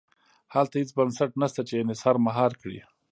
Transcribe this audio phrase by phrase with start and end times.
[0.53, 2.79] هلته هېڅ بنسټ نه شته چې انحصار مهار کړي.